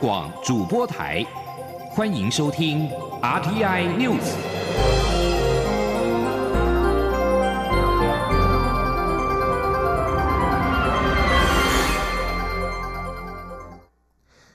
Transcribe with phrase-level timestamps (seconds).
[0.00, 1.26] 广主播台，
[1.90, 2.88] 欢迎收听
[3.20, 4.32] RTI News。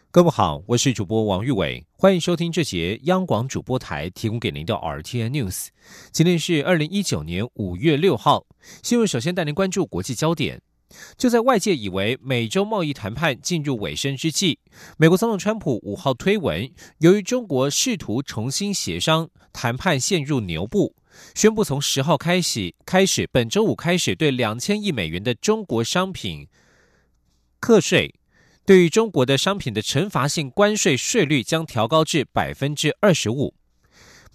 [0.10, 5.68] 各位好，我是主播王玉伟，欢迎收听这节央广主播台提供给您的 RTI News。
[6.14, 8.46] 今天是二零一九年五月六号，
[8.82, 10.62] 新闻首先带您关注国际焦点。
[11.18, 14.60] 就在外界以为美洲贸易谈判进入尾声之际，
[14.98, 16.70] 美国总统川普五号推文，
[17.00, 20.96] 由于中国试图重新协商，谈判陷入牛步，
[21.36, 26.48] 宣布从十号开始，开始本周五开始对两千亿美元的中国商品
[27.60, 28.16] 课税。
[28.66, 33.54] 对于中国的商品的惩罚性关税税率将调高至百分之二十五。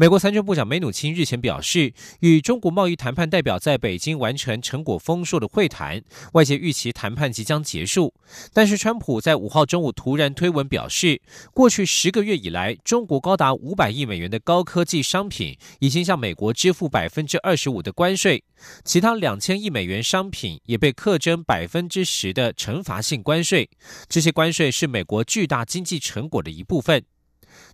[0.01, 6.01] 美国财政部长梅努钦日前表示，与中国贸易谈判代表在北京完成成果丰硕的会谈，
[6.34, 8.15] 外界预期谈判即将结束。
[8.53, 11.20] 但是，川普在五号中午突然推文表示，
[11.53, 18.45] 过去十个月以来，中国高达五百亿美元的高科技商品已经向美国支付百分之二十五的关税，
[18.84, 23.69] 其他两千亿美元商品也被课征百分之十的惩罚性关税。
[24.08, 27.03] 这些关税是美国巨大经济成果的一部分。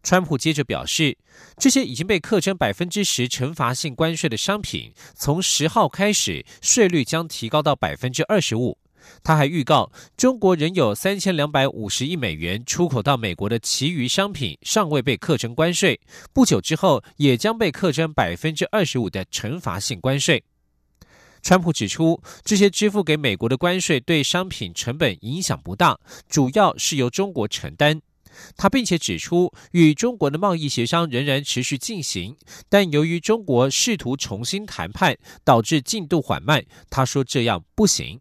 [0.02, 1.16] 川普接着表示，
[1.56, 8.78] 这些已经被课征百分之十惩罚性关税的商品，从十号开始税率将提高到百分之二十五。
[9.22, 16.00] 他还预告，中国仍有三千两百五十亿美元出口到美国的其余商品尚未被课征关税，
[16.32, 20.42] 不久之后也将被课征百分之二十五的惩罚性关税。
[21.42, 28.00] 川普指出，这些支付给美国的关税对商品成本影响不大，主要是由中国承担。
[28.56, 32.36] 他并且指出，与中国的贸易协商仍然持续进行，
[32.68, 36.64] 但由于中国试图重新谈判，导致进度缓慢。
[36.90, 38.20] 他说这样不行。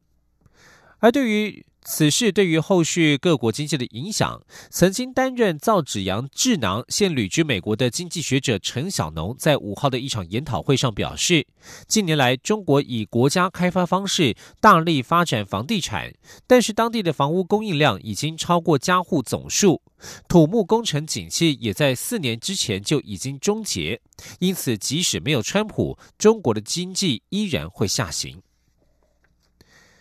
[1.00, 11.46] 而对于此事对于后续各国经济的影响，曾经担任造纸洋智囊、现旅居美国的经济学者陈小农在五号的一场研讨会上表示，
[11.88, 16.14] 近年来中国以国家开发方式大力发展房地产，
[16.48, 19.82] 但是当地的房屋供应量已经超过家户总数，
[20.28, 24.00] 土木工程景气也在四年之前就已经终结，
[24.40, 28.42] 因此即使没有川普，中国的经济依然会下行。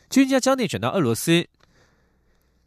[0.09, 1.49] 军家焦点转到俄罗斯。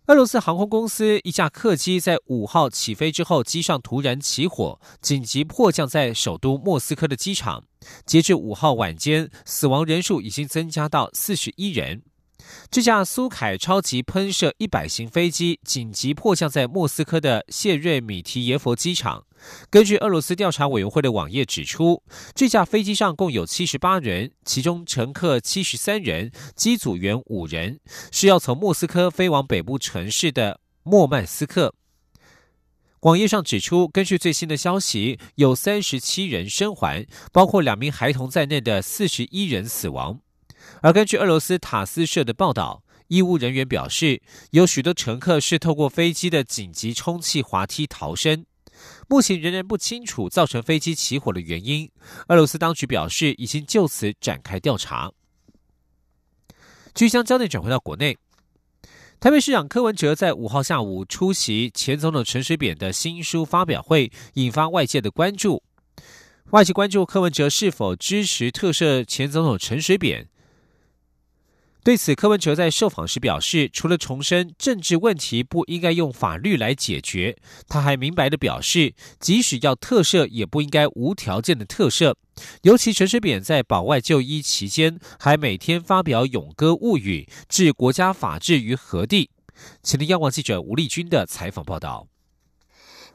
[0.08, 7.64] 俄罗斯航空公司一架客机在五号起飞之后，机上突然起火，紧急迫降在首都莫斯科的机场。
[8.06, 12.04] 截至五号晚间，死亡人数已经增加到四十一人。
[12.70, 19.26] 这架苏凯超级喷射一百型飞机紧急迫降在莫斯科的谢瑞米提耶佛机场。
[19.70, 22.02] 根据俄罗斯调查委员会的网页指出，
[22.34, 27.80] 这架飞机上共有七十八人，其中乘客七十三人，机组员五人，
[28.12, 31.76] 是要从莫斯科飞往北部城市的莫曼斯克。
[33.02, 40.22] 网页上指出，根据最新的消息，有三十七人生还，包括两名孩童在内的四十一人死亡。
[40.86, 48.46] 而根据俄罗斯塔斯社的报道，医务人员表示，有许多乘客是透过飞机的紧急充气滑梯逃生。
[49.08, 51.90] 目前仍然不清楚造成飞机起火的原因。
[52.28, 55.12] 俄罗斯当局表示，已经就此展开调查。
[56.94, 58.16] 据将焦点转回到国内，
[59.20, 65.64] 台北市长柯文哲在五号下午出席前总统陈水扁的新书发表会，引发外界的关注。
[66.52, 70.30] 外界关注柯文哲是否支持特赦前总统陈水扁。
[71.86, 77.38] 对此，柯文哲在受访时表示，除了重申政治问题不应该用法律来解决，
[77.68, 82.16] 他还明白的表示，即使要特赦，也不应该无条件的特赦。
[82.64, 89.30] 尤其陈水扁在保外就医期间，还每天发表咏歌物语，置国家法治于何地？
[89.84, 92.08] 请听央广记者吴丽君的采访报道。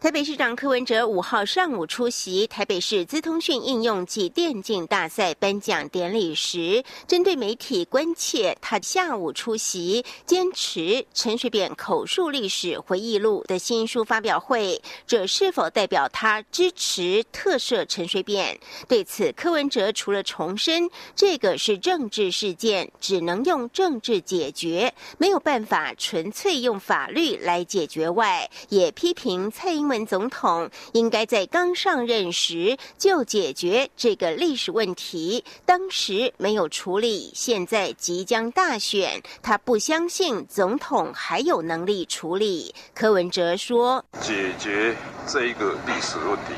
[0.01, 18.59] 台北市长柯文哲五号上午出席台北市资通讯应用及电竞大赛颁奖典礼时，针对媒体关切他下午出席坚持陈水扁口述历史回忆录的新书发表会，这是否代表他支持特赦陈水扁？
[18.89, 29.90] 对此，柯文哲除了重申这个是政治事件，只能用政治解决，没有办法纯粹用法律来解决外，也批评蔡英。
[29.91, 42.73] 文总统应该在刚上任时就解决这个历史问题，当时没有处理，现在即将大选，他不相信总统还有能力处理。
[42.95, 44.97] 柯文哲说：“解决
[45.33, 46.55] 这一个历史问题，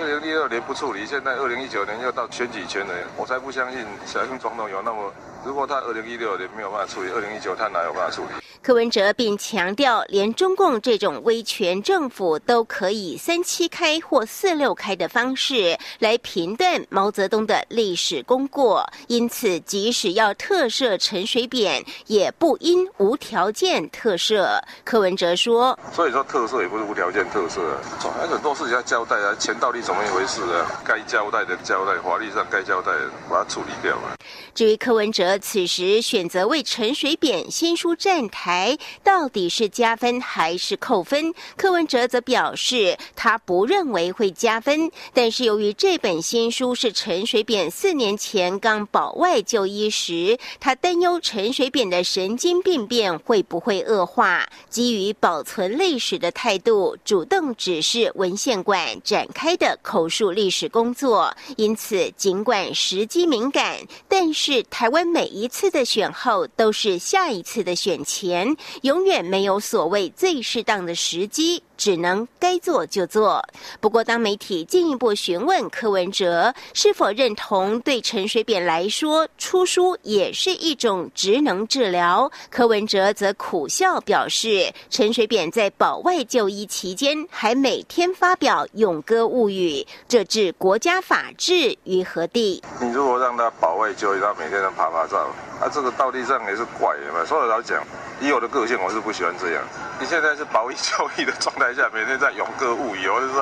[0.00, 5.12] 二零一二年不处理，现在二零一九年要到选举前了，我才不相信小英总统有那么。
[5.44, 8.30] 如果他二零一六年没有办法处理，二零一九他哪有办法处理？”
[8.60, 24.60] 柯文哲并强调，连中共这种威权政府都可以三七开或四六开的方式来评断毛泽东的历史功过，因此即使要特赦陈水扁，也不应无条件特赦。
[24.82, 27.60] 柯文哲说：“所以说特赦也不是无条件特赦，
[28.00, 30.82] 总很多事情要交代啊，钱到底怎么一回事啊？
[30.84, 34.14] 该交代的交代，法律上该交代的把它处理掉嘛。”
[34.54, 41.34] 至于柯文哲此时选择为陈水扁新书站台，到底是加分还是扣分？
[41.56, 61.34] 柯文哲则表示，他不认为会加分，但是由于这本新书是陈水扁四年前刚保外就医时，他担忧陈水扁的神经病变会不会恶化，基于保存历史的态度，主动指示文献馆展开的口述历史工作。
[61.56, 63.78] 因此，尽管时机敏感，
[64.08, 71.62] 但是台湾每一次的选后都是下一次的选前，永远没有所谓最适当的时机。
[71.76, 73.42] 只能该做就做。
[73.80, 89.70] 不过，当媒体进一步询问柯文哲是否认同对陈水扁来说出书也是一种职能治疗，柯文哲则苦笑表示：陈水扁在保外就医期间还每天发表《咏歌物语》，
[90.08, 92.62] 这置国家法治于何地？
[92.80, 95.26] 你如果让他保外就医，他每天都拍拍照，
[95.60, 97.24] 啊，这个道理上也是怪的嘛。
[97.24, 97.82] 所以老讲，
[98.20, 99.62] 以我的个性，我是不喜欢这样。
[99.98, 103.34] 你现在是保一就一的状态下，每天在勇歌物语，我就是。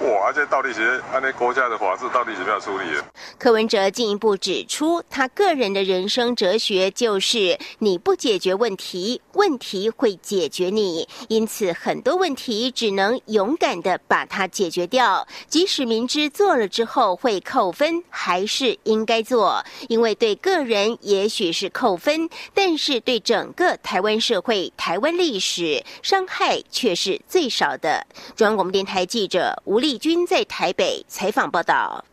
[0.00, 0.32] 哇！
[0.32, 3.04] 这到底是按那国家的法制到底怎么样处理的？
[3.40, 11.08] 柯文哲进一步指出，他个人的人生哲学就是：你不解决问题，问题会解决你。
[11.28, 19.64] 因此，很多问题只能勇敢的把它解决掉，即使明知做了之后会扣分，还是应该做。
[19.88, 28.06] 因为对个人也许是扣分，但是对整个台湾社会、台湾历史伤害却是最少的。
[28.34, 29.90] 中央广播电台记者吴丽。
[29.90, 32.04] 丽君在台北采访报道。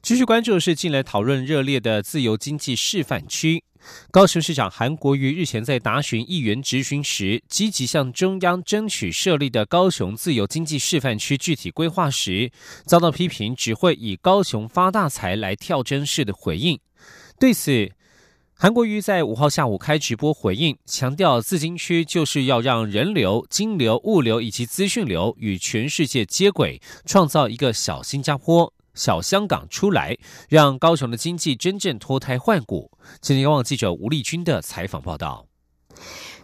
[0.00, 3.64] 继续关注的是近来讨论热烈的自由经济示范区。
[4.10, 12.50] 高雄市长韩国瑜日前在答询议员质询时，积极向中央争取设立的高雄自由经济示范区具体规划时，
[12.86, 16.78] 遭到批评只会以高雄发大财来跳针式的回应。
[17.38, 17.90] 对此，
[18.54, 30.18] 韩国瑜在五号下午开直播回应，强调自金区就是要让人流、金流、物流以及资讯流与全世界接轨，创造一个小新加坡、小香港出来，
[30.48, 32.90] 让高雄的经济真正脱胎换骨。
[33.20, 35.46] 今天，望记者吴丽君的采访报道。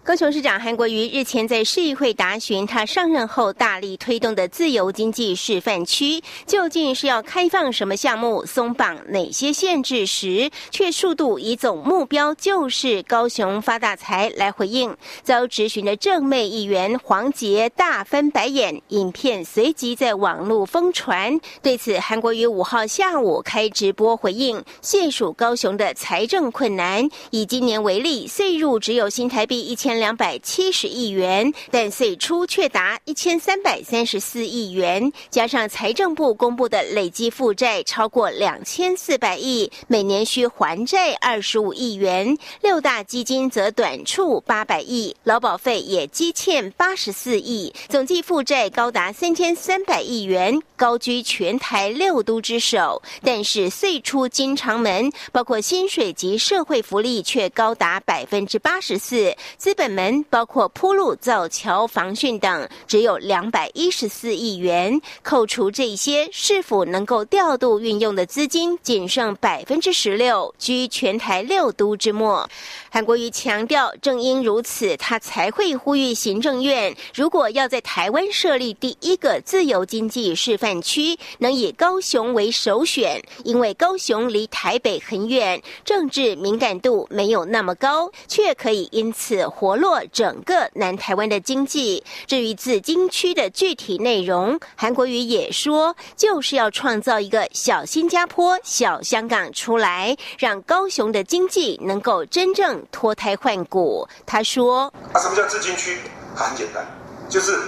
[0.05, 21.41] 高雄市长韩国瑜日前在市议会答询，他上任后大力推动的自由经济示范区，究竟是要开放什么项目、松绑哪些限制时，却数度以总目标就是高雄发大财来回应，遭质询的正妹议员黄杰大翻白眼，影片随即在网络疯传。
[21.63, 29.94] 对此，韩国瑜五号下午开直播回应，现属高雄的财政困难，以今年为例，税入只有新台币一千。
[29.99, 42.37] 两百七十亿元，但岁出却达一千三百三十四亿元，加上财政部公布的累计负债超过两千四百亿，每年需还债二十五亿元。
[42.61, 53.01] 六大基金则短处八百亿，劳保费也积欠八十四亿，总计负债高达三千三百亿元，高居全台六都之首。
[53.23, 59.84] 但是岁出经常门，包括薪水及社会福利却高达百分之八十四，资本。
[59.91, 65.01] 门包括铺路、造桥、防汛等，只有两百一十四亿元。
[65.23, 72.49] 扣除这些，是否能够调度运用的资金仅剩百分之十六，居全台六都之末。
[72.91, 89.74] 韩国瑜强调，正因如此，他才会呼吁行政院，如果要在台湾设立第一个自由经济示范区，能以高雄为首选，因为高雄离台北很远，政治敏感度没有那么高，却可以因此活。
[89.77, 92.03] 落整个南台湾的经济。
[92.27, 104.07] 至于紫金区的具体内容，韩国瑜也说，就是要创造一个小新加坡、小香港出来，让高雄的经济能够真正脱胎换骨。
[104.27, 105.99] 他说：“，什么叫紫金区？
[106.35, 106.85] 很简单，
[107.29, 107.59] 就是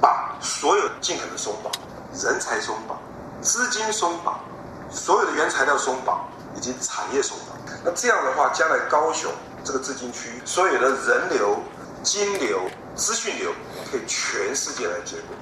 [0.00, 1.72] 把所有尽可能松绑，
[2.22, 3.00] 人才松绑，
[3.40, 4.40] 资金松绑，
[4.90, 7.56] 所有的原材料松绑，以及产业松绑。
[7.84, 9.30] 那这样的话，将来高雄。”
[9.64, 11.58] 这个资金区所有的人流、
[12.02, 12.60] 金流、
[12.94, 13.52] 资讯流
[13.90, 15.36] 可以全世界来接轨。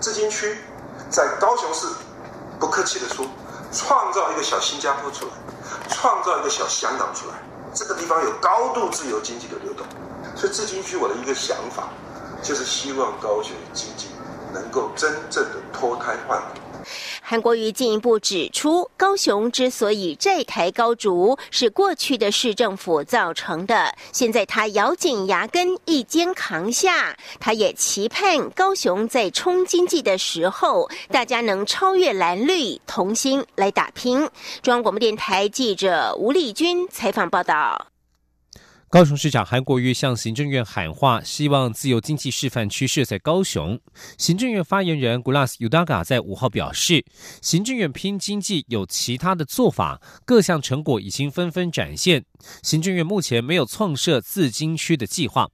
[0.00, 0.58] 资金区
[1.10, 1.86] 在高雄市，
[2.60, 3.26] 不客气的说，
[3.72, 5.32] 创造一个小新加坡出来，
[5.88, 7.34] 创造一个小香港出来。
[7.72, 9.84] 这个地方有高度自由经济的流动，
[10.36, 11.88] 所以自金区我的一个想法，
[12.40, 14.08] 就是希望高雄经济
[14.52, 16.60] 能够真正的脱胎换骨。
[17.22, 23.94] 韩国瑜进一步指出，高雄之所以债台高筑，是过去的市政府造成的。
[24.12, 27.16] 现在他咬紧牙根，一肩扛下。
[27.40, 34.28] 他也期盼高雄在冲经济的时候，大家能超越蓝绿，同心来打拼。
[34.62, 37.93] 中央广播电台记者吴丽君采访报道。
[38.94, 43.76] 高雄市长韩国瑜向行政院喊话，希望自由经济示范区设在高雄。
[44.18, 47.04] 行政院发言人 Gulas Udaga 在五号表示，
[47.42, 52.24] 行政院拼经济有其他的做法，各项成果已经纷纷展现。
[52.62, 55.48] 行政院目前没有创设自经区的计划。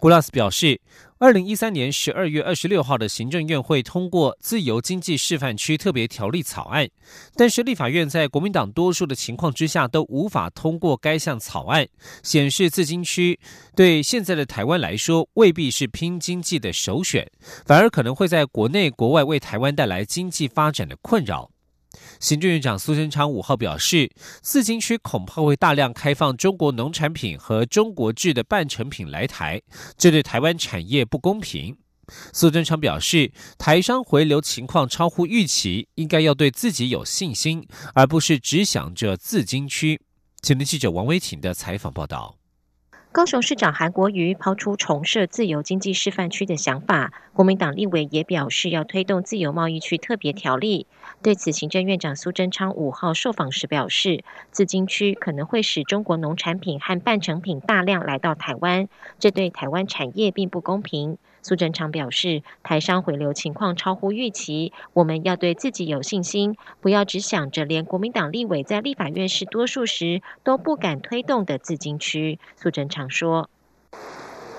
[0.00, 0.80] Gulas 表示。
[1.18, 6.88] 二零一三年十二月二十六号的行政院会通过自由经济示范区特别条例草案，
[7.36, 11.86] 但是立法院在国民党多数的情况之下都无法通过该项草案，
[12.24, 13.38] 显示自经区
[13.76, 17.30] 对现在的台湾来说未必是拼经济的首选，
[17.64, 21.48] 反而可能会在国内国外为台湾带来经济发展的困扰。
[22.20, 24.10] 行政院长苏贞昌五号表示，
[24.42, 29.60] 自经区恐怕会大量开放中国农产品和中国制的半成品来台，
[29.96, 31.76] 这对台湾产业不公平。
[32.34, 40.00] 苏贞昌表示，台商回流情况超乎预期，应该要对自己有信心，而不是只想着自经区。
[40.42, 42.36] 前天记者王威婷的采访报道。
[43.14, 50.88] 高雄市长韩国瑜抛出重设自由经济示范区的想法，国民党立委也表示要推动自由贸易区特别条例。
[51.22, 58.88] 对此，行政院长苏贞昌五号受访时表示，自经区可能会使中国农产品和半成品大量来到台湾，
[59.20, 61.16] 这对台湾产业并不公平。
[61.44, 72.38] 苏贞昌表示，台商回流情况超乎预期，我们要对自己有信心，不要只想着连国民党立委在立法院是多数时都不敢推动的自金区。
[72.56, 73.50] 苏贞昌说：“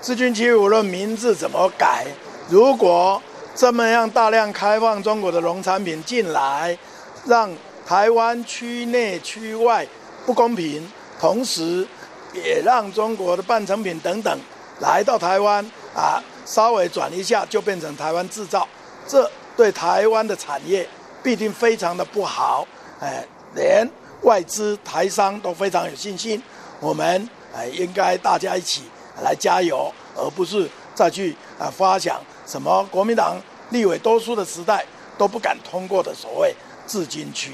[0.00, 2.06] 自金区无论名字怎么改，
[2.48, 3.20] 如果
[3.56, 6.78] 这么样大量开放中国的农产品进来，
[7.26, 7.50] 让
[7.84, 9.84] 台湾区内区外
[10.24, 10.86] 不公平，
[11.18, 11.84] 同时
[12.32, 14.38] 也让中国的半成品等等
[14.80, 18.66] 来到台湾啊。”稍微转一下就变成台湾制造，
[19.06, 20.88] 这对台湾的产业
[21.22, 22.66] 必定非常的不好。
[23.00, 23.22] 哎，
[23.54, 23.86] 连
[24.22, 26.42] 外资台商都非常有信心。
[26.80, 28.84] 我们哎应该大家一起
[29.22, 33.36] 来加油，而不是再去啊发想什么国民党
[33.70, 34.86] 立委多数的时代
[35.18, 36.54] 都不敢通过的所谓
[36.86, 37.52] 自金区。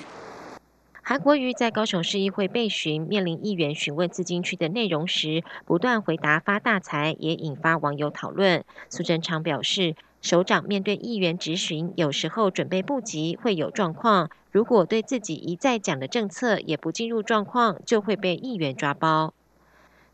[1.05, 8.65] 韩国瑜在高雄市议会被询，面临议员询问自金区的内容时，不断回答发大财，也引发网友讨论。
[8.89, 19.35] 苏贞昌表示，首长面对议员质询，有时候准备不及会有状况，如果对自己一再讲的政策也不进入状况，就会被议员抓包。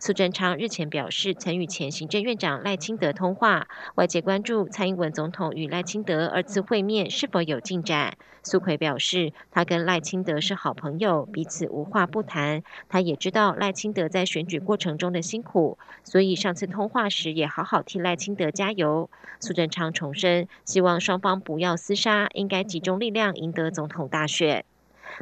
[0.01, 8.17] 苏贞昌日前表示，曾与前行政院长赖清德通话，外界关注蔡英文总统与赖清德二次会面是否有进展。
[8.45, 12.63] 苏奎表示，他跟赖清德是好朋友，彼此无话不谈。
[12.89, 19.11] 他也知道赖清德在选举过程中的辛苦，所以上次通话时也好好替赖清德加油。
[19.41, 24.65] 苏贞昌重申，希望双方不要厮杀，应该集中力量赢得总统大选。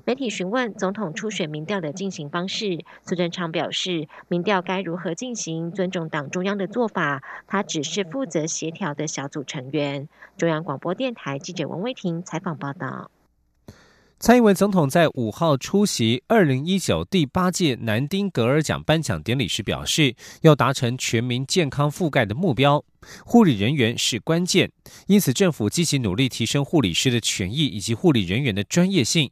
[0.04, 10.08] 媒体询问总统初选民调的进行方式，苏贞昌表示，民调该如何进行，尊重党中央的做法，他只是负责协调的小组成员。
[10.36, 13.10] 中央广播电台记者王威婷采访报道。
[14.18, 22.82] 蔡英文总统在五号出席二零一九第八届南丁格尔奖颁奖典礼时表示，要达成全民健康覆盖的目标，
[23.26, 24.72] 护理人员是关键，
[25.06, 29.30] 因此政府积极努力提升护理师的权益以及护理人员的专业性。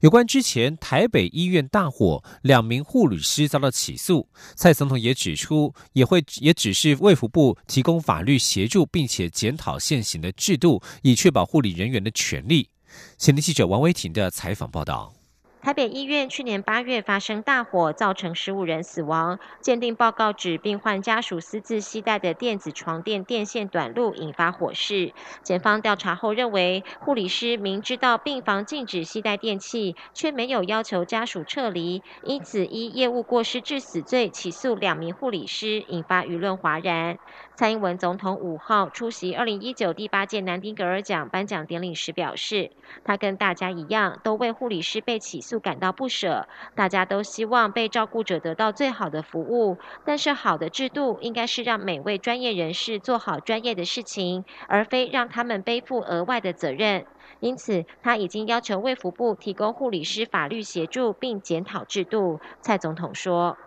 [0.00, 12.68] 有关之前台北医院大火，两名护理师遭到起诉，蔡总统也指出，也会也只是卫福部提供法律协助，并且检讨现行的制度，以确保护理人员的权利。
[13.16, 15.21] 前天记者王维婷的采访报道。
[15.62, 19.38] 台北医院去年八月发生大火，造成十五人死亡。
[19.60, 25.12] 鉴定报告指，病患家属私自携带的电子床垫电线短路，引发火势。
[25.44, 37.20] 检方调查后认为，护理师明知道病房禁止携带电器，却没有要求家属撤离，因此依业务过失致死罪起诉两名护理师，引发舆论哗然。
[37.54, 42.70] 蔡英文总统五号出席二零一九第八届南丁格尔奖颁奖典礼时表示，
[43.04, 46.48] 他跟大家一样，都为护理师被起诉感到不舍。
[46.74, 57.04] 大家都希望被照顾者得到最好的服务，但是好的制度应该是让每位专业人士做好专业的事情，而非让他们背负额外的责任。
[57.40, 62.40] 因此，他已经要求卫福部提供护理师法律协助，并检讨制度。
[62.62, 63.58] 蔡总统说。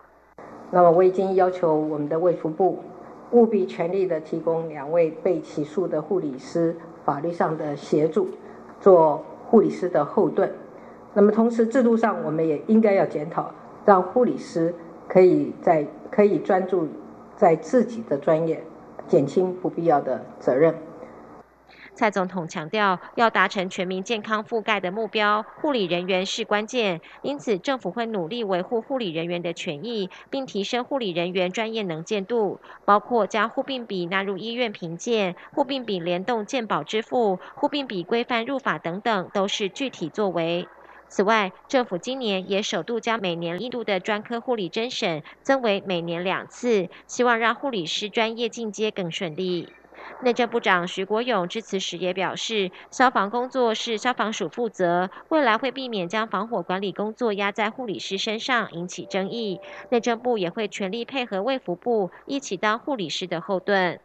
[0.72, 2.82] 那么我已经要求我们的卫福部
[3.32, 8.28] 务必全力的提供两位被起诉的护理师法律上的协助，
[8.80, 10.50] 做护理师的后盾。
[11.14, 13.50] 那么同时制度上，我们也应该要检讨，
[13.84, 14.74] 让护理师
[15.08, 16.86] 可以在可以专注
[17.36, 18.62] 在自己的专业，
[19.08, 20.74] 减轻不必要的责任。
[21.96, 27.00] 蔡总统强调，要达成全民健康覆盖的目标，护理人员是关键。
[27.22, 40.68] 因此，政府会努力维护护理人员的权益，并提升护理人员专业能见度，包括将护病比纳入医院评鉴、护病比联动健保支付、护病比规范入法等等，都是具体作为。
[41.08, 49.70] 此外，政府今年也首度将每年一度的专科护理甄审增为每年两次，希望让护理师专业进阶更顺利。
[50.22, 59.60] 内政部长徐国勇致辞时也表示，消防工作是消防署负责，未来会避免将防火管理工作压在护理师身上，引起争议。
[59.90, 64.00] 内政部也会全力配合卫福部，一起当护理师的后盾。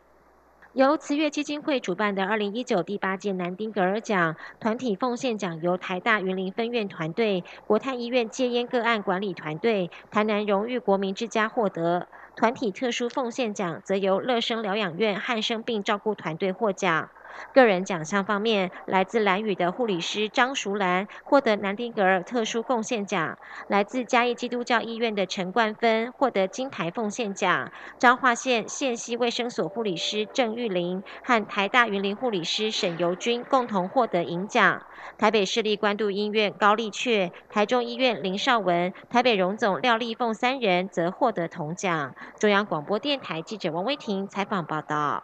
[0.74, 12.08] 由慈悦基金会主办的二零一九第八届南丁格尔奖团体奉献奖，由台大云林分院团队、国泰医院戒烟个案管理团队、台南荣誉国民之家获得。
[12.42, 17.12] 团体特殊奉献奖则由乐生疗养院汉生病照顾团队获奖。
[17.54, 23.36] 个人奖项方面，来自蓝屿的护理师张淑兰获得南丁格尔特殊贡献奖；
[23.68, 34.80] 来自嘉义基督教医院的陈冠芬获得金牌奉献奖；彰化县县西卫生所护理师郑玉玲和台大云林护理师沈尤君共同获得银奖；
[35.18, 42.16] 台北市立关渡医院高丽雀、台中医院林少文、台北荣总廖丽凤三人则获得铜奖。
[42.40, 45.24] 中央广播电台记者王威婷采访报道。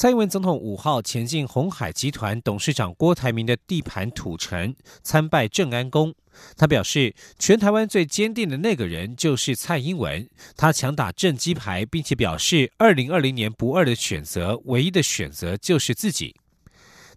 [0.00, 6.14] 蔡英文总统五号前进红海集团董事长郭台铭的地盘土城参拜正安宫。
[6.56, 10.26] 他表示，全台湾最坚定的那个人就是蔡英文。
[10.56, 16.34] 他强打正基牌，并且表示，二零二零年不二的选择，唯一的选择就是自己。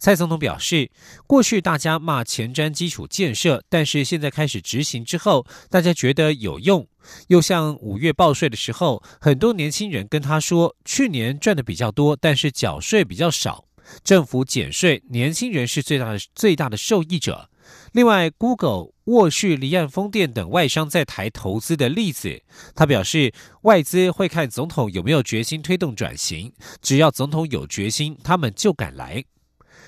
[0.04, 0.92] 蔡总统表示，
[1.26, 6.86] 过去大家骂前瞻基础建设，但是现在开始执行之后，大家觉得有用。
[7.28, 13.64] 又像五月报税的时候，很多年轻人跟他说，去年赚的比较多，但是缴税比较少。
[14.04, 17.50] 政府减税，年轻人是最大的最大的受益者。
[17.94, 22.42] 另外，Google、沃旭、离岸风电等外商在台投资的例子，
[22.76, 29.24] 他表示，外资会看总统有没有决心推动转型，只要总统有决心，他们就敢来。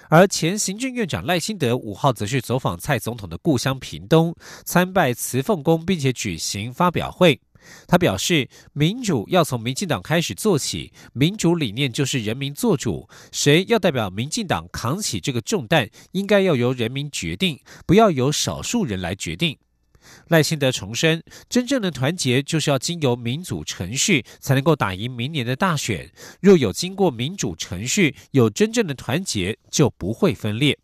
[0.10, 7.40] 而前行政院长赖清德五号则是走访蔡总统的故乡屏东，参拜慈凤宫，并且举行发表会。
[7.88, 19.58] 他表示，民主要从民进党开始做起，民主理念就是人民做主，谁要代表民进党扛起这个重担，应该要由人民决定，不要由少数人来决定。
[20.28, 26.12] 赖清德重申，真正的团结就是要经由民主程序才能够打赢明年的大选。
[26.42, 30.78] 若有经过民主程序，有真正的团结，就不会分裂。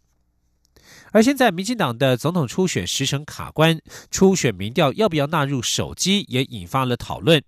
[1.13, 7.43] 而现在，民进党的总统初选时程卡关，初选民调要不要纳入手机，也引发了讨论。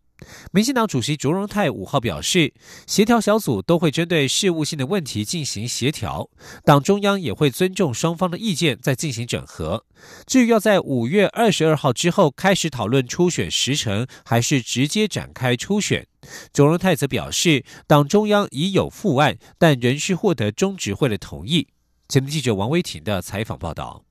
[0.51, 2.53] 民进党主席卓荣泰五号表示，
[2.88, 6.29] 协调小组都会针对事务性的问题进行协调，
[6.63, 9.86] 党中央也会尊重双方的意见，再进行整合。
[10.25, 16.05] 至于要在五月二十二号之后开始讨论初选时程，还是直接展开初选，
[16.51, 21.67] 卓荣泰则表示，党中央已有复案，但仍需获得中执会的同意。
[22.09, 24.03] 前天记者王威婷的采访报道。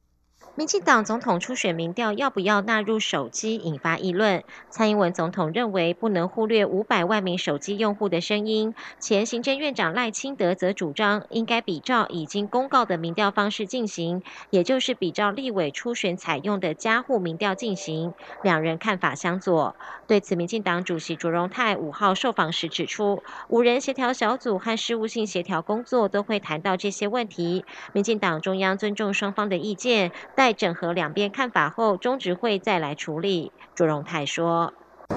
[0.54, 4.44] 民进党总统初选民调要不要纳入手机，引发议论。
[4.68, 8.74] 蔡英文总统认为不能忽略五百万名手机用户的声音。
[8.98, 18.12] 前行政院长赖清德则主张应该比照已经公告的民调方式进行，也就是比照立委初选采用的加户民调进行。
[18.42, 19.74] 两人看法相左。
[20.06, 27.64] 对此，民进党主席卓荣泰五号受访时指出，五人协调小组和事务性协调工作都会谈到这些问题。
[27.94, 30.12] 民进党中央尊重双方的意见。
[30.42, 33.52] 在整合两边看法后，中执会再来处理。
[33.76, 34.72] 朱荣泰说：“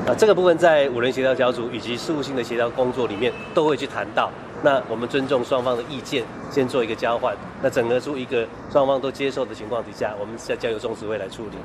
[0.06, 4.30] 啊，这个部分在五人协调小组以及事务性的协调工作里面都会去谈到。
[4.62, 7.36] 那我们尊重双方的意见，先做一个交换。
[7.60, 11.58] 那整合出一个双方都接受的情况底下，我们再交由中执会来处理。”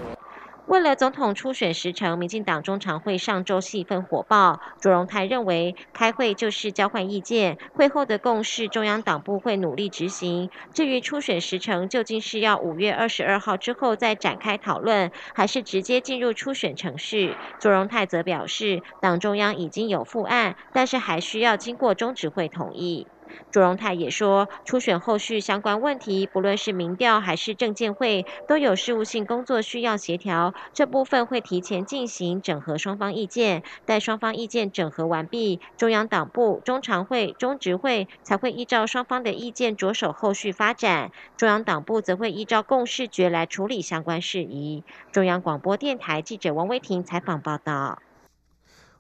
[0.71, 4.61] 为了总统初选时程，民进党中常会上周气氛火爆。
[4.81, 10.49] 卓荣泰认为，开会就是交换意见，会后的共识中央党部会努力执行。
[10.73, 23.09] 至于初选时程究竟是要五月二十二号之后再展开讨论，还是直接进入初选程序，卓荣泰则表示，党中央已经有复案，但是还需要经过中执会同意。
[23.51, 44.85] 朱荣泰也说，初选后续相关问题，不论是民调还是证监会，都有事务性工作需要协调，这部分会提前进行整合双方意见，待双方意见整合完毕，中央党部、中常会、中执会才会依照双方的意见着手后续发展，中央党部则会依照共识决来处理相关事宜。
[45.13, 47.99] 中央广播电台记者王威婷采访报道。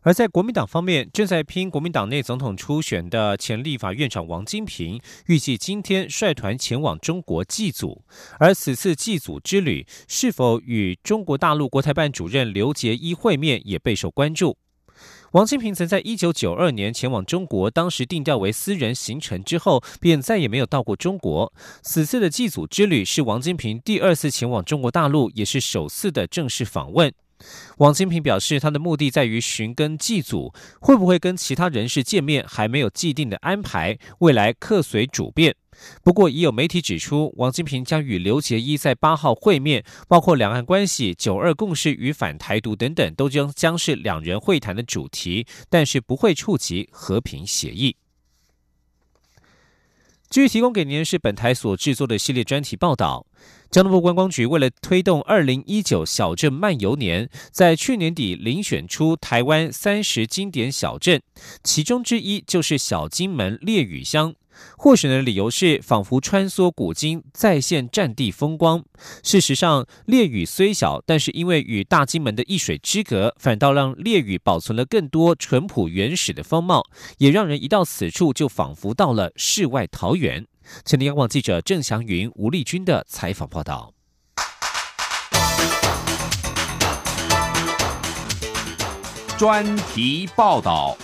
[0.03, 8.03] 而在国民党方面，正在拼国民党内总统初选的前立法院长王金平，预计今天率团前往中国祭祖。
[8.39, 14.57] 而此次祭祖之旅是否与中国大陆国台办主任刘杰一会面，也备受关注。
[15.33, 21.53] 王金平曾在一九九二年前往中国，当时定调为私人行程之后，便再也没有到过中国。
[21.83, 27.13] 此次的祭祖之旅是王金平第二次前往中国大陆，也是首次的正式访问。
[27.79, 35.55] 王金平表示，他的目的在于寻根祭祖，会不会跟其他人士见面还没有既定的安排，未来客随主便。
[36.03, 47.97] 不过，已有媒体指出，王金平将与刘杰一在八号会面，包括两岸关系、九二共识与反台独等等，都将将是两人会谈的主题，但是不会触及和平协议。
[50.31, 53.27] 继续提供给您是本台所制作的系列专题报道。
[53.69, 61.21] 交通部观光局为了推动二零一九小镇漫游年，在去年底遴选出台湾三十经典小镇，
[61.65, 64.33] 其中之一就是小金门烈屿乡。
[64.77, 68.85] 获选的理由是，仿佛穿梭古今，再现战地风光。
[69.23, 76.85] 事实上，烈屿虽小，但是因为与大金门的一水之隔，反倒让烈屿保存了更多淳朴原始的风貌，
[77.19, 80.47] 也让人一到此处就仿佛到了世外桃源。
[80.85, 83.93] 前天，央广记者郑祥云、吴丽君的采访报道。
[89.39, 90.97] 专题报道。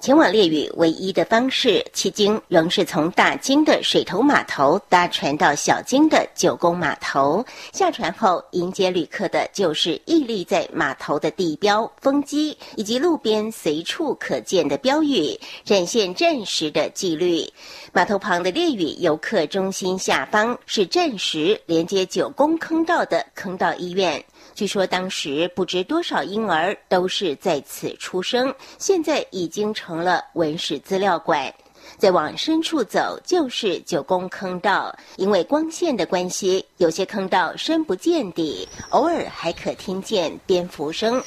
[0.00, 7.44] 前往烈屿唯一的方式，迄今仍是从大金的水头码头搭船到小金的九宫码头。
[7.70, 17.46] 下船后，迎接旅客的就是屹立在码头的地标、风机，以及路边随处可见的标语，展现战时的纪律。
[17.92, 24.24] 码头旁的烈屿游客中心下方是战时连接九宫坑道的坑道医院。
[24.54, 31.52] 据说当时不知多少婴儿都是在此出生，现在已经成了文史资料馆。
[31.96, 41.22] 再往深处走就是九宫坑道，因为光线的关系，有些坑道深不见底，偶尔还可听见蝙蝠声。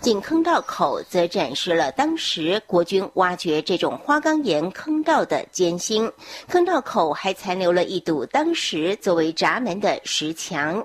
[0.00, 6.10] 进坑道口则展示了当时国军挖掘这种花岗岩坑道的艰辛，
[6.48, 10.84] 坑道口还残留了一堵当时作为闸门的石墙。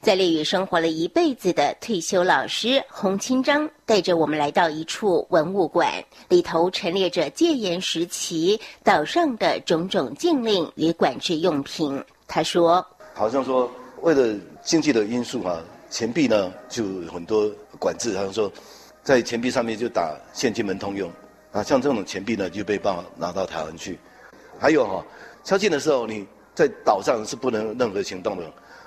[0.00, 5.92] 在烈屿生活了一辈子的退休老师洪清章，带着我们来到一处文物馆，
[6.28, 12.02] 里头陈列着戒严时期岛上的种种禁令与管制用品。
[12.26, 12.84] 他说
[13.14, 13.70] ：“好像说
[14.02, 15.60] 为了经济的因素啊，
[15.90, 18.50] 钱币呢就很多管制，好像说
[19.02, 21.10] 在钱币上面就打现金门通用
[21.52, 23.98] 啊，像这种钱币呢就被办法拿到台湾去。
[24.58, 25.04] 还有哈，
[25.42, 28.44] 宵禁的时候你在岛上是不能任何行动的。”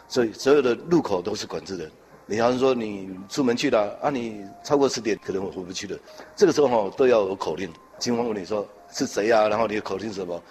[0.07, 1.89] 所以所有的路口都是管制的。
[2.25, 5.97] 你要是说你出门去了啊，你超过十点可能我回不去了。
[6.35, 9.47] 这个时候哈都要有口令，警方问你说是谁啊？
[9.47, 10.41] 然后你的口令是什么？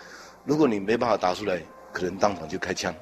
[0.44, 1.60] 如果你没办法答出来。
[1.92, 2.94] 可能当场就开枪。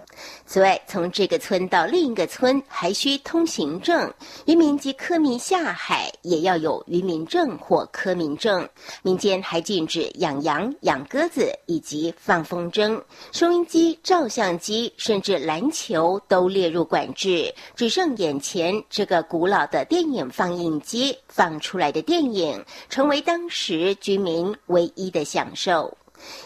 [0.46, 4.12] 此外，从这个村到另一个村还需通行证，
[4.46, 8.68] 渔民及科民下海也要有渔民证或科民证。
[9.02, 13.00] 民间还禁止养羊、养鸽子以及放风筝、
[13.32, 17.52] 收音机、照相机，甚至篮球都列入管制。
[17.74, 25.96] 只剩眼前这个古老的电影放映机放出来的电影，成为当时居民唯一的享受。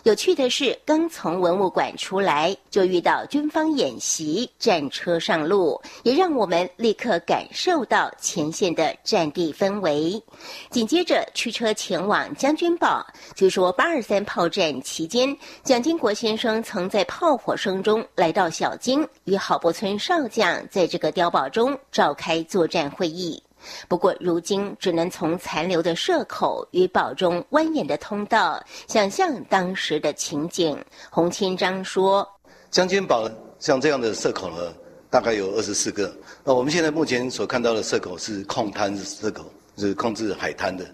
[0.05, 10.23] 有趣的是，刚从文物馆出来，就遇到军方演习，战车上路，也让我们立刻感受到前线的战地氛围。
[10.71, 23.43] 紧接着驱车前往将军堡，据说八二三炮战期间，蒋经国先生曾在炮火声中来到小金，与郝柏村少将在这个碉堡中召开作战会议。
[23.89, 30.79] 不过，如今只能从残留的射口与堡中蜿蜒的通道，想象当时的情景。
[31.11, 32.27] 洪清章说
[32.71, 34.73] ：“将军堡像这样的社口呢，
[35.11, 36.15] 大概有二十四个。
[36.45, 39.45] 那我们现在目前所看到的社口是控滩社口，
[39.77, 40.85] 是控制海滩的。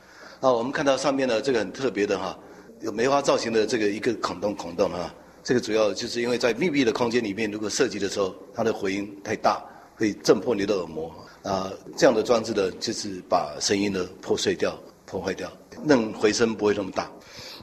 [0.41, 2.39] 啊，我们看到上面呢，这个很特别的哈，
[2.81, 5.13] 有梅花造型的这个一个孔洞孔洞哈。
[5.43, 9.63] 这个主要就是因为在密闭的空间里面，如果射击的时候，它的回音太大，
[9.95, 11.15] 会震破你的耳膜。
[11.45, 15.51] 啊，这样的装置呢，就是把声音呢破碎掉、破坏掉，
[15.87, 17.09] 让回声不会那么大。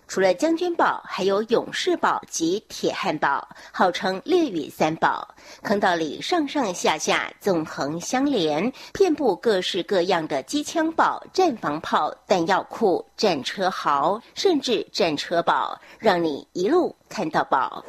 [0.08, 5.26] 除了将军堡，还有勇士堡及铁汉堡，号称烈雨三堡。
[5.64, 17.84] 坑道里上上下下纵横相连，遍布各式各样的机枪堡、战防炮、弹药库、战车壕，甚至战车堡，让你一路看到宝。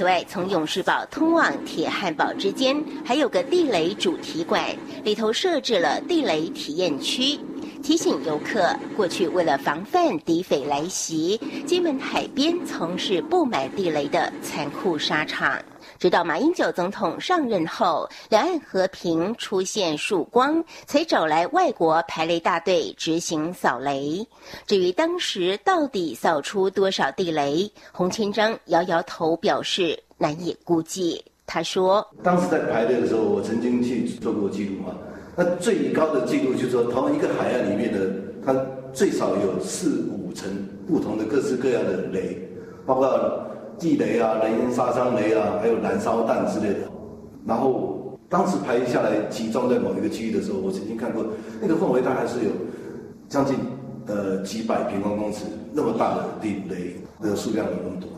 [0.00, 4.64] 此外，从勇士堡通往铁汉堡之间，还有个地雷主题馆，
[5.04, 7.38] 里头设置了地雷体验区。
[7.82, 15.58] 提醒游客，过去为了防范敌匪来袭，金门海边曾是布满地雷的残酷沙场。
[16.00, 24.26] 直到马英九总统上任后，两岸和平出现曙光，才找来外国排雷大队执行扫雷。
[24.66, 31.22] 至于当时到底扫出多少地雷，洪千章摇摇头表示难以估计。
[31.44, 34.96] 他说：“当时在排队的时候，我曾经去做过记录嘛。”
[35.36, 38.10] 那最高的记录就是说，同一个海岸里面的，
[38.42, 38.54] 它
[38.94, 42.40] 最少有四五层不同的各式各样的雷，
[42.86, 43.49] 包括
[43.80, 46.80] 地雷啊、雷音杀伤雷啊，还有燃烧弹之类的。
[47.46, 51.24] 然后当时排下来集中在某一个区域的时候，我曾经看过，
[51.60, 52.50] 那个范围大概是有
[53.26, 53.56] 将近
[54.06, 58.08] 呃几百平方公尺那么大的地雷的数量有那么多。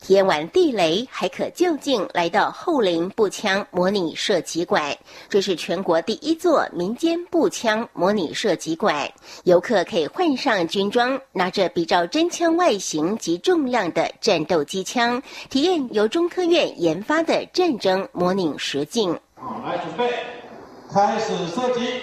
[0.00, 4.96] 体验完地雷，还可就近来到后林步枪模拟射击馆。
[5.28, 9.10] 这是全国第一座民间步枪模拟射击馆。
[9.44, 19.18] 游客可以换上军装，拿着比照真枪外形及重量的战斗机枪，体验由中科院研发的战争模拟实境。
[19.34, 20.14] 好，来准备，
[20.92, 22.00] 开始射击。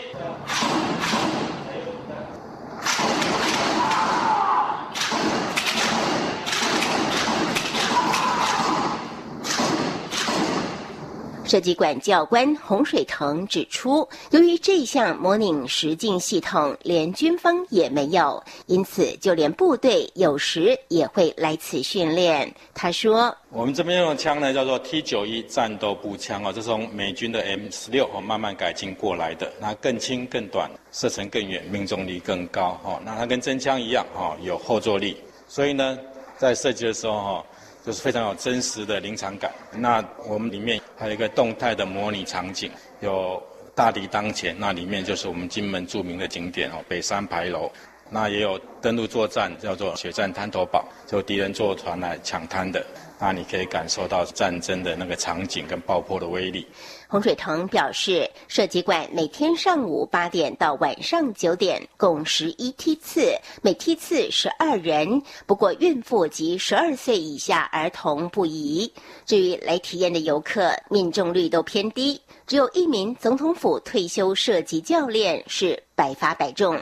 [11.46, 22.52] 设计馆教官洪水腾指出，由于这项模拟实境系统连军方也没有，因此就连部队有时也会来此训练。
[22.74, 33.00] 他说：“我们这边用的枪呢，叫做 T 九一战斗步枪哦，这是从美军的 M 十六哦慢慢改进过来的，那更轻更短，射程更远，命中率更高哦。
[33.06, 35.98] 那它跟真枪一样哦，有后坐力，所以呢，
[36.38, 37.46] 在设计的时候哈。”
[37.86, 39.52] 就是非常有真实的临场感。
[39.72, 42.72] 那我们里面还有一个动态的模拟场景，
[43.02, 43.42] 有
[43.76, 47.72] 大敌当前，那里面就是我们金门著名的景点哦，北山牌楼。
[48.10, 52.86] 那也有登陆作战，叫做血战滩头堡，就敌人坐船来抢滩的。
[53.20, 56.68] 那你可以感受到战争的那个场景跟爆破的威力。
[57.08, 65.22] 洪水腾表示，射击馆每天上午八点到晚上九点，共十一梯次，每梯次十二人。
[65.46, 68.92] 不过，孕妇及十二岁以下儿童不宜。
[69.26, 76.82] 至于来体验的游客，命中率都偏低，只有一名总统府退休射击教练是百发百中。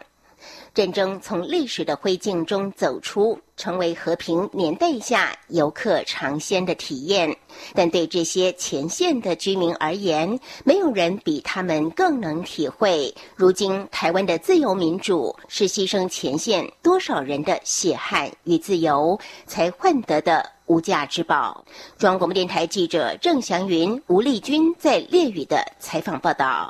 [0.73, 7.35] 战争从历史的灰烬中走出，成为和平年代下游客尝鲜的体验。
[7.75, 21.63] 但对这些前线的居民而言，没有人比他们更能体会，如今台湾的自由民主是牺牲前线多少人的血汗与自由才换得的无价之宝。
[21.99, 26.67] 中央广播电台记者郑祥云、吴丽君在烈屿的采访报道。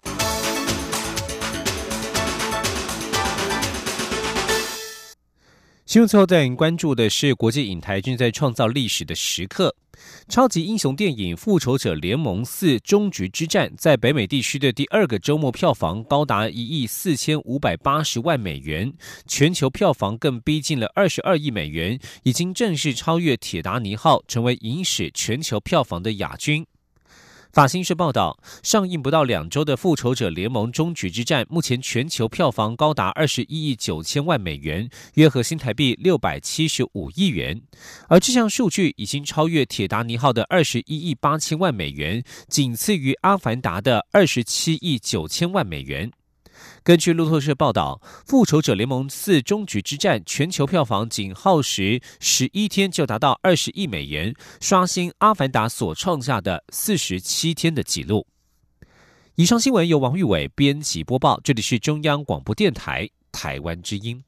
[5.93, 9.75] 新闻最后带您关注的是，国际影台正在创造历史的时刻。
[10.27, 18.91] 超级英雄电影《复仇者联盟四：终局之战》在北美地区的第二个周末票房高达一亿四千五百八十万美元，
[19.27, 26.65] 全球票房更逼近了二十二亿美元，已经正式超越《铁达尼号》，成为影史全球票房的亚军。
[27.53, 37.61] 法新社报道，上映不到两周的《复仇者联盟：终局之战》目前全球票房高达二十一亿九千万美元，约合新台币六百七十五亿元。
[38.07, 46.11] 而这项数据已经超越《铁达尼号》的二十一亿八千万美元，仅次于《阿凡达》的二十七亿九千万美元。
[46.83, 58.27] 根据路透社报道，《复仇者联盟四：终局之战》全球票房仅耗时十一天就达到二十亿美元，刷新《阿凡达》所创下的四十七天的纪录。
[59.35, 64.21] 以上新闻由王玉伟编辑播报，这里是中央广播电台台湾之音。